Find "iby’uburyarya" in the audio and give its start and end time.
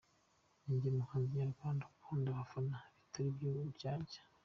3.31-4.19